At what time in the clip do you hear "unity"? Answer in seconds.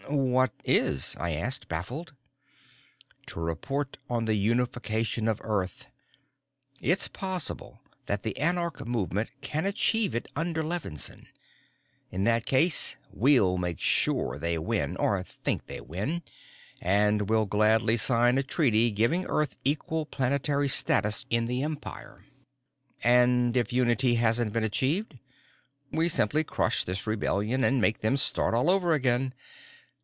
23.71-24.15